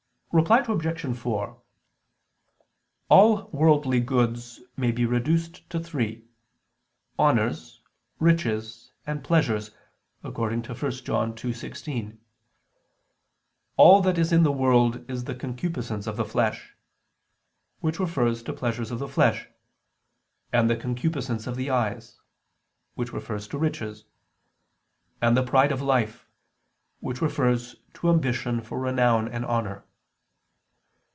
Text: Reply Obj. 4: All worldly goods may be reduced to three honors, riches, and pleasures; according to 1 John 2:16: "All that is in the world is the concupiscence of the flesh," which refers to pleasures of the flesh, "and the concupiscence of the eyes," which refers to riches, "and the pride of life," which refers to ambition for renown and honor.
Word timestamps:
Reply 0.33 0.59
Obj. 0.65 1.15
4: 1.17 1.61
All 3.09 3.49
worldly 3.51 3.99
goods 3.99 4.61
may 4.77 4.89
be 4.89 5.05
reduced 5.05 5.69
to 5.69 5.77
three 5.77 6.23
honors, 7.19 7.81
riches, 8.17 8.93
and 9.05 9.25
pleasures; 9.25 9.71
according 10.23 10.61
to 10.61 10.73
1 10.73 10.91
John 11.03 11.33
2:16: 11.33 12.17
"All 13.75 13.99
that 14.01 14.17
is 14.17 14.31
in 14.31 14.43
the 14.43 14.53
world 14.53 15.03
is 15.11 15.25
the 15.25 15.35
concupiscence 15.35 16.07
of 16.07 16.15
the 16.15 16.23
flesh," 16.23 16.77
which 17.81 17.99
refers 17.99 18.41
to 18.43 18.53
pleasures 18.53 18.89
of 18.89 18.99
the 18.99 19.09
flesh, 19.09 19.49
"and 20.53 20.69
the 20.69 20.77
concupiscence 20.77 21.45
of 21.45 21.57
the 21.57 21.69
eyes," 21.69 22.21
which 22.95 23.11
refers 23.11 23.49
to 23.49 23.57
riches, 23.57 24.05
"and 25.21 25.35
the 25.35 25.43
pride 25.43 25.73
of 25.73 25.81
life," 25.81 26.25
which 27.01 27.21
refers 27.21 27.75
to 27.95 28.09
ambition 28.09 28.61
for 28.61 28.79
renown 28.79 29.27
and 29.27 29.43
honor. 29.43 29.83